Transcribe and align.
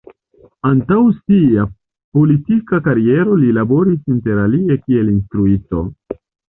Antaŭ 0.69 0.97
sia 1.17 1.65
politika 2.19 2.81
kariero 2.89 3.39
li 3.45 3.55
laboris 3.61 4.03
interalie 4.17 4.83
kiel 4.85 5.17
instruisto. 5.17 5.89